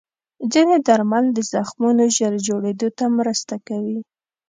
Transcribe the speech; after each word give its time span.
ځینې 0.51 0.77
درمل 0.87 1.25
د 1.33 1.39
زخمونو 1.51 2.03
ژر 2.15 2.33
جوړېدو 2.47 2.87
ته 2.97 3.05
مرسته 3.17 3.55
کوي. 3.67 3.99